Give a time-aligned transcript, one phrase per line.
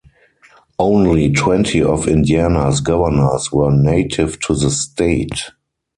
[0.79, 5.51] Only twenty of Indiana's governors were native to the state.